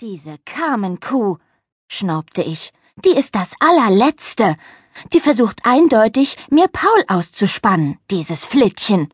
[0.00, 1.36] Diese Carmen-Kuh,
[1.86, 2.72] schnaubte ich,
[3.04, 4.56] die ist das allerletzte.
[5.12, 9.12] Die versucht eindeutig, mir Paul auszuspannen, dieses Flittchen.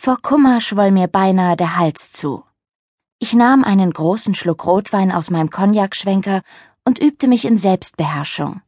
[0.00, 2.44] Vor Kummer schwoll mir beinahe der Hals zu.
[3.18, 6.42] Ich nahm einen großen Schluck Rotwein aus meinem Cognacschwenker
[6.84, 8.62] und übte mich in Selbstbeherrschung.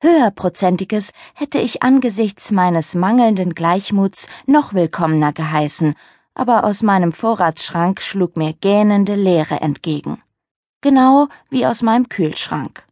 [0.00, 5.96] Höherprozentiges hätte ich angesichts meines mangelnden Gleichmuts noch willkommener geheißen,
[6.32, 10.22] aber aus meinem Vorratsschrank schlug mir gähnende Leere entgegen
[10.80, 12.84] genau wie aus meinem Kühlschrank.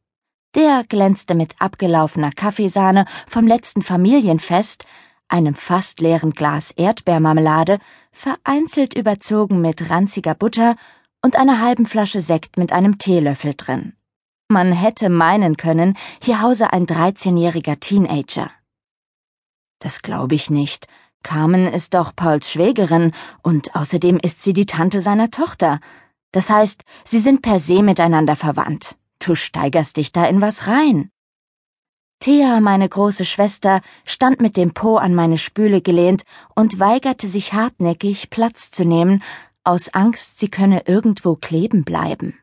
[0.54, 4.86] Der glänzte mit abgelaufener Kaffeesahne vom letzten Familienfest,
[5.28, 7.78] einem fast leeren Glas Erdbeermarmelade,
[8.12, 10.76] vereinzelt überzogen mit ranziger Butter
[11.22, 13.94] und einer halben Flasche Sekt mit einem Teelöffel drin.
[14.48, 18.50] Man hätte meinen können, hier hause ein dreizehnjähriger Teenager.
[19.80, 20.86] Das glaube ich nicht.
[21.22, 23.10] Carmen ist doch Pauls Schwägerin
[23.42, 25.80] und außerdem ist sie die Tante seiner Tochter.
[26.32, 28.96] Das heißt, sie sind per se miteinander verwandt.
[29.18, 31.10] Du steigerst dich da in was rein.
[32.20, 37.52] Thea, meine große Schwester, stand mit dem Po an meine Spüle gelehnt und weigerte sich
[37.52, 39.22] hartnäckig, Platz zu nehmen,
[39.64, 42.38] aus Angst, sie könne irgendwo kleben bleiben.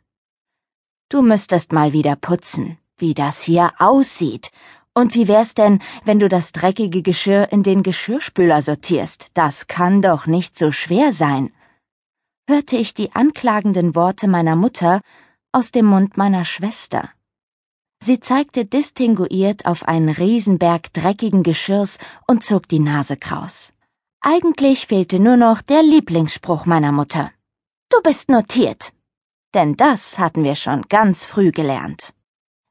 [1.09, 4.51] Du müsstest mal wieder putzen, wie das hier aussieht.
[4.93, 9.27] Und wie wär's denn, wenn du das dreckige Geschirr in den Geschirrspüler sortierst?
[9.33, 11.51] Das kann doch nicht so schwer sein
[12.47, 15.01] hörte ich die anklagenden Worte meiner Mutter
[15.51, 17.09] aus dem Mund meiner Schwester.
[18.03, 23.71] Sie zeigte distinguiert auf einen Riesenberg dreckigen Geschirrs und zog die Nase kraus.
[24.19, 27.31] Eigentlich fehlte nur noch der Lieblingsspruch meiner Mutter.
[27.89, 28.91] Du bist notiert.
[29.53, 32.13] Denn das hatten wir schon ganz früh gelernt.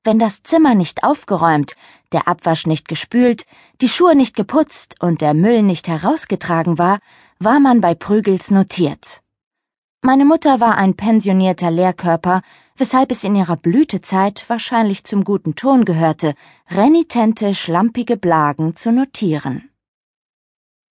[0.05, 1.77] Wenn das Zimmer nicht aufgeräumt,
[2.11, 3.47] der Abwasch nicht gespült,
[3.81, 6.99] die Schuhe nicht geputzt und der Müll nicht herausgetragen war,
[7.39, 9.23] war man bei Prügels notiert.
[10.05, 12.43] Meine Mutter war ein pensionierter Lehrkörper,
[12.77, 16.35] weshalb es in ihrer Blütezeit wahrscheinlich zum guten Ton gehörte,
[16.69, 19.71] renitente, schlampige Blagen zu notieren.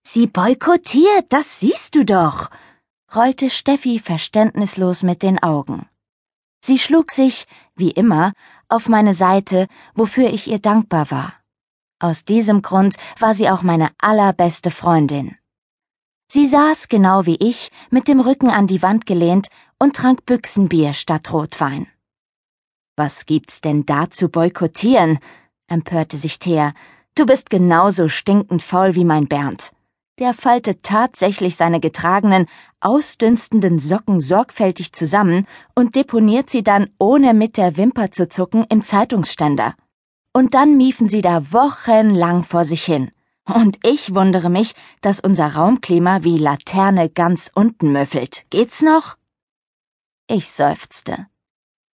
[0.07, 2.49] Sie boykottiert, das siehst du doch,
[3.13, 5.89] rollte Steffi verständnislos mit den Augen.
[6.63, 8.31] Sie schlug sich, wie immer,
[8.69, 11.33] auf meine Seite, wofür ich ihr dankbar war.
[11.99, 15.35] Aus diesem Grund war sie auch meine allerbeste Freundin.
[16.33, 20.93] Sie saß genau wie ich, mit dem Rücken an die Wand gelehnt und trank Büchsenbier
[20.93, 21.87] statt Rotwein.
[22.95, 25.19] Was gibt's denn da zu boykottieren?
[25.67, 26.71] empörte sich Thea.
[27.15, 29.73] Du bist genauso stinkend faul wie mein Bernd.
[30.19, 32.47] Der faltet tatsächlich seine getragenen,
[32.79, 38.85] ausdünstenden Socken sorgfältig zusammen und deponiert sie dann, ohne mit der Wimper zu zucken, im
[38.85, 39.75] Zeitungsständer.
[40.31, 43.11] Und dann miefen sie da wochenlang vor sich hin.
[43.45, 48.45] Und ich wundere mich, dass unser Raumklima wie Laterne ganz unten müffelt.
[48.49, 49.15] Geht's noch?
[50.27, 51.27] Ich seufzte.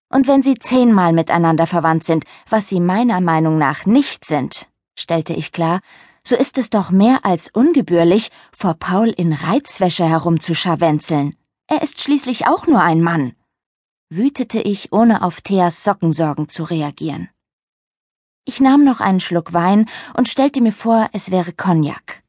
[0.09, 5.33] Und wenn sie zehnmal miteinander verwandt sind, was sie meiner Meinung nach nicht sind, stellte
[5.33, 5.81] ich klar,
[6.25, 11.35] so ist es doch mehr als ungebührlich, vor Paul in Reizwäsche herumzuscharwenzeln.
[11.67, 13.33] Er ist schließlich auch nur ein Mann.
[14.09, 17.29] Wütete ich, ohne auf Theas Sockensorgen zu reagieren.
[18.45, 22.23] Ich nahm noch einen Schluck Wein und stellte mir vor, es wäre Cognac.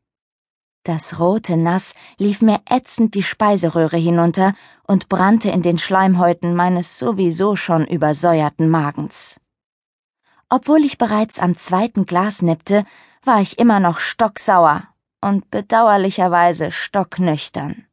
[0.85, 4.55] Das rote Nass lief mir ätzend die Speiseröhre hinunter
[4.87, 9.41] und brannte in den Schleimhäuten meines sowieso schon übersäuerten Magens.
[10.51, 12.85] Obwohl ich bereits am zweiten Glas nippte,
[13.25, 14.87] war ich immer noch stocksauer
[15.23, 17.87] und bedauerlicherweise stocknüchtern.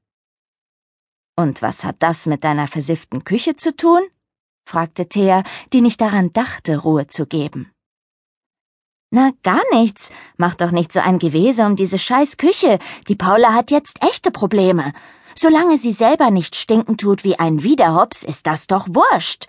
[1.38, 4.02] Und was hat das mit deiner versifften Küche zu tun?
[4.68, 5.44] fragte Thea,
[5.74, 7.72] die nicht daran dachte, Ruhe zu geben.
[9.13, 10.09] Na, gar nichts.
[10.38, 12.79] Mach doch nicht so ein Gewese um diese scheiß Küche.
[13.09, 14.94] Die Paula hat jetzt echte Probleme.
[15.35, 19.47] Solange sie selber nicht stinken tut wie ein Wiederhops, ist das doch wurscht.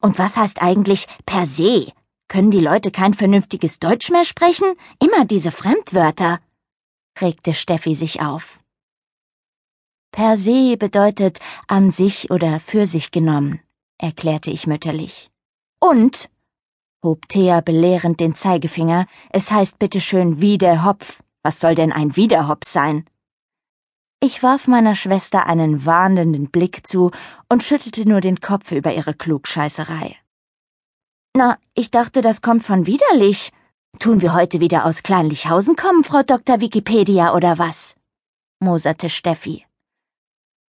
[0.00, 1.92] Und was heißt eigentlich per se?
[2.28, 4.72] Können die Leute kein vernünftiges Deutsch mehr sprechen?
[4.98, 6.40] Immer diese Fremdwörter.
[7.20, 8.60] regte Steffi sich auf.
[10.12, 13.60] Per se bedeutet an sich oder für sich genommen,
[13.98, 15.30] erklärte ich mütterlich.
[15.78, 16.30] Und
[17.02, 21.22] hob Thea belehrend den Zeigefinger, es heißt bitteschön Wiederhopf.
[21.42, 23.04] Was soll denn ein Wiederhopf sein?
[24.20, 27.10] Ich warf meiner Schwester einen warnenden Blick zu
[27.48, 30.16] und schüttelte nur den Kopf über ihre Klugscheißerei.
[31.34, 33.50] Na, ich dachte, das kommt von widerlich.
[33.98, 36.60] Tun wir heute wieder aus Kleinlichhausen kommen, Frau Dr.
[36.60, 37.96] Wikipedia, oder was?
[38.62, 39.66] moserte Steffi.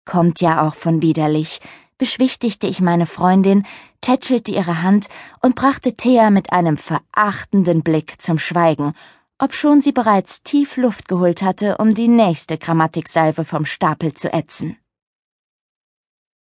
[0.06, 1.60] Kommt ja auch von widerlich,
[2.02, 3.64] beschwichtigte ich meine Freundin,
[4.02, 5.08] tätschelte ihre Hand
[5.44, 8.96] und brachte Thea mit einem verachtenden Blick zum Schweigen,
[9.38, 14.78] obschon sie bereits tief Luft geholt hatte, um die nächste Grammatiksalve vom Stapel zu ätzen.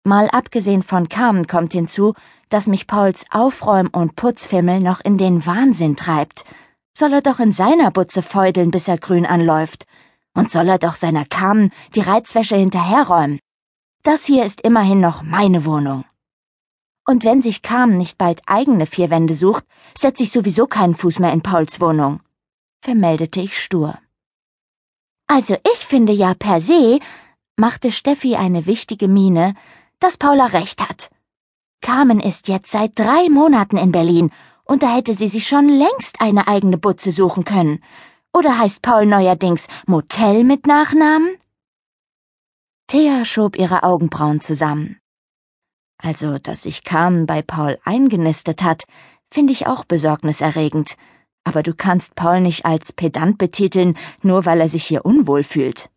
[0.04, 2.12] Mal abgesehen von Carmen kommt hinzu,
[2.50, 6.44] dass mich Pauls Aufräum- und Putzfimmel noch in den Wahnsinn treibt.
[6.92, 9.86] Soll er doch in seiner Butze feudeln, bis er grün anläuft.
[10.34, 13.38] Und soll er doch seiner Carmen die Reizwäsche hinterherräumen.
[14.06, 16.04] Das hier ist immerhin noch meine Wohnung.
[17.08, 19.64] Und wenn sich Carmen nicht bald eigene vier Wände sucht,
[19.98, 22.20] setze ich sowieso keinen Fuß mehr in Pauls Wohnung,
[22.80, 23.98] vermeldete ich stur.
[25.26, 27.00] Also ich finde ja per se,
[27.56, 29.54] machte Steffi eine wichtige Miene,
[29.98, 31.10] dass Paula recht hat.
[31.80, 34.30] Carmen ist jetzt seit drei Monaten in Berlin
[34.62, 37.82] und da hätte sie sich schon längst eine eigene Butze suchen können.
[38.32, 41.38] Oder heißt Paul neuerdings Motel mit Nachnamen?
[42.88, 45.00] Thea schob ihre Augenbrauen zusammen.
[45.98, 48.84] Also, dass sich Carmen bei Paul eingenistet hat,
[49.28, 50.96] finde ich auch besorgniserregend.
[51.42, 55.90] Aber du kannst Paul nicht als Pedant betiteln, nur weil er sich hier unwohl fühlt.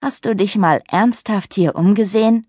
[0.00, 2.46] Hast du dich mal ernsthaft hier umgesehen?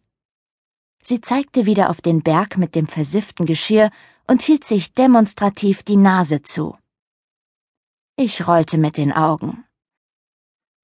[1.03, 3.91] Sie zeigte wieder auf den Berg mit dem versifften Geschirr
[4.27, 6.77] und hielt sich demonstrativ die Nase zu.
[8.15, 9.65] Ich rollte mit den Augen.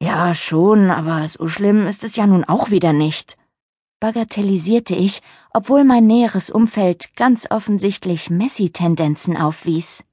[0.01, 3.37] Ja, schon, aber so schlimm ist es ja nun auch wieder nicht,
[3.99, 5.21] bagatellisierte ich,
[5.53, 10.03] obwohl mein näheres Umfeld ganz offensichtlich Messi-Tendenzen aufwies.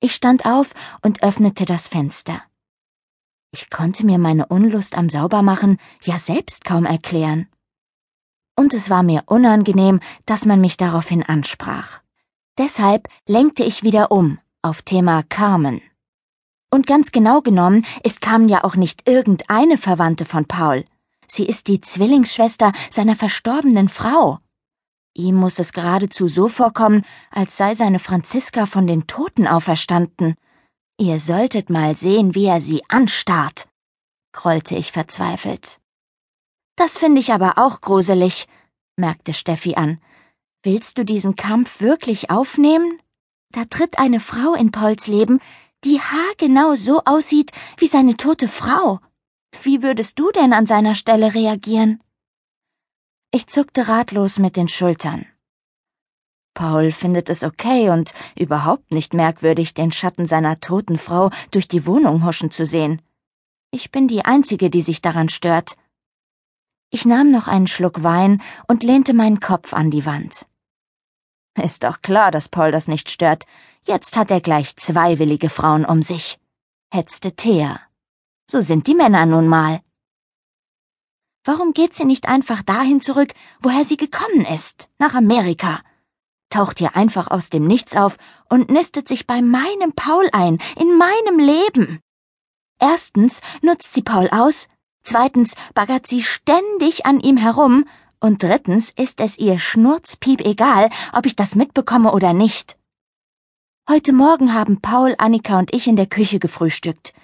[0.00, 0.72] Ich stand auf
[1.02, 2.42] und öffnete das Fenster.
[3.52, 7.48] Ich konnte mir meine Unlust am Saubermachen ja selbst kaum erklären
[8.56, 12.00] und es war mir unangenehm, dass man mich daraufhin ansprach.
[12.58, 15.82] Deshalb lenkte ich wieder um auf Thema Carmen.
[16.76, 20.84] Und ganz genau genommen ist Carmen ja auch nicht irgendeine Verwandte von Paul.
[21.26, 24.40] Sie ist die Zwillingsschwester seiner verstorbenen Frau.
[25.14, 30.34] Ihm muss es geradezu so vorkommen, als sei seine Franziska von den Toten auferstanden.
[31.00, 33.68] Ihr solltet mal sehen, wie er sie anstarrt,
[34.34, 35.80] grollte ich verzweifelt.
[36.76, 38.48] Das finde ich aber auch gruselig,
[38.96, 39.98] merkte Steffi an.
[40.62, 43.00] Willst du diesen Kampf wirklich aufnehmen?
[43.52, 45.40] Da tritt eine Frau in Pauls Leben,
[45.84, 49.00] die haargenau so aussieht wie seine tote Frau.
[49.62, 52.02] Wie würdest du denn an seiner Stelle reagieren?
[53.32, 55.26] Ich zuckte ratlos mit den Schultern.
[56.54, 61.84] Paul findet es okay und überhaupt nicht merkwürdig, den Schatten seiner toten Frau durch die
[61.86, 63.02] Wohnung huschen zu sehen.
[63.70, 65.76] Ich bin die Einzige, die sich daran stört.
[66.90, 70.46] Ich nahm noch einen Schluck Wein und lehnte meinen Kopf an die Wand.
[71.62, 73.44] Ist doch klar, dass Paul das nicht stört.
[73.86, 76.40] Jetzt hat er gleich zwei willige Frauen um sich,
[76.92, 77.80] hetzte Thea.
[78.50, 79.80] So sind die Männer nun mal.
[81.44, 85.82] Warum geht sie nicht einfach dahin zurück, woher sie gekommen ist, nach Amerika?
[86.50, 88.16] Taucht hier einfach aus dem Nichts auf
[88.48, 92.00] und nistet sich bei meinem Paul ein, in meinem Leben.
[92.80, 94.68] Erstens nutzt sie Paul aus,
[95.04, 97.84] Zweitens baggert sie ständig an ihm herum.
[98.18, 102.76] Und drittens ist es ihr Schnurzpiep egal, ob ich das mitbekomme oder nicht.
[103.88, 107.14] Heute Morgen haben Paul, Annika und ich in der Küche gefrühstückt.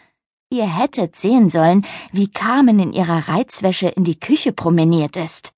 [0.49, 5.53] Ihr hättet sehen sollen, wie Carmen in ihrer Reizwäsche in die Küche promeniert ist.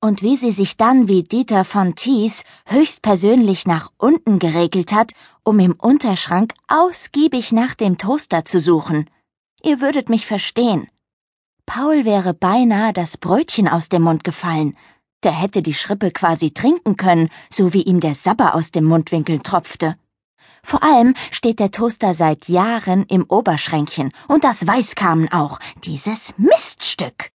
[0.00, 5.12] Und wie sie sich dann wie Dieter von Thies höchstpersönlich nach unten geregelt hat,
[5.44, 9.08] um im Unterschrank ausgiebig nach dem Toaster zu suchen.
[9.62, 10.88] Ihr würdet mich verstehen.
[11.66, 14.76] Paul wäre beinahe das Brötchen aus dem Mund gefallen.
[15.22, 19.38] Der hätte die Schrippe quasi trinken können, so wie ihm der Sabber aus dem Mundwinkel
[19.38, 19.94] tropfte.
[20.62, 26.34] Vor allem steht der Toaster seit Jahren im Oberschränkchen, und das weiß Carmen auch, dieses
[26.36, 27.30] Miststück.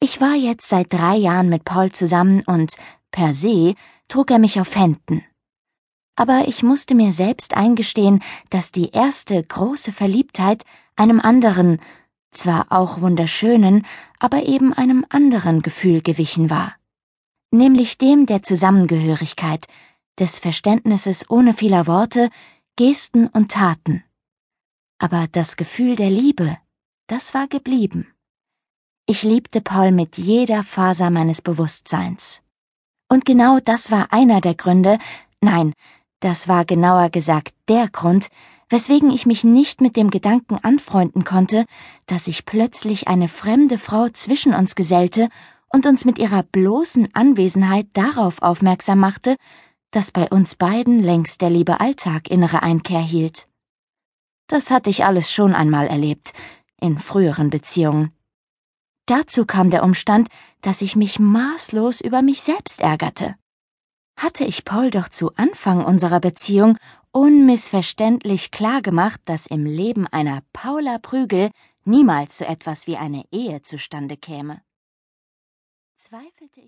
[0.00, 2.76] Ich war jetzt seit drei Jahren mit Paul zusammen und
[3.10, 3.74] per se
[4.08, 5.24] trug er mich auf Händen.
[6.16, 10.64] Aber ich musste mir selbst eingestehen, dass die erste große Verliebtheit
[10.96, 11.80] einem anderen,
[12.30, 13.86] zwar auch wunderschönen,
[14.18, 16.74] aber eben einem anderen Gefühl gewichen war,
[17.50, 19.66] nämlich dem der Zusammengehörigkeit,
[20.18, 22.30] des Verständnisses ohne vieler Worte,
[22.76, 24.04] Gesten und Taten.
[24.98, 26.56] Aber das Gefühl der Liebe,
[27.06, 28.06] das war geblieben.
[29.06, 32.42] Ich liebte Paul mit jeder Faser meines Bewusstseins.
[33.08, 34.98] Und genau das war einer der Gründe,
[35.40, 35.72] nein,
[36.20, 38.28] das war genauer gesagt der Grund,
[38.68, 41.66] weswegen ich mich nicht mit dem Gedanken anfreunden konnte,
[42.06, 45.28] dass sich plötzlich eine fremde Frau zwischen uns gesellte
[45.68, 49.36] und uns mit ihrer bloßen Anwesenheit darauf aufmerksam machte,
[49.96, 53.48] dass bei uns beiden längst der liebe Alltag innere Einkehr hielt.
[54.46, 56.34] Das hatte ich alles schon einmal erlebt,
[56.78, 58.12] in früheren Beziehungen.
[59.06, 60.28] Dazu kam der Umstand,
[60.60, 63.36] dass ich mich maßlos über mich selbst ärgerte.
[64.18, 66.76] Hatte ich Paul doch zu Anfang unserer Beziehung
[67.10, 71.48] unmissverständlich klargemacht, dass im Leben einer Paula Prügel
[71.86, 74.60] niemals so etwas wie eine Ehe zustande käme.
[75.96, 76.64] zweifelte ich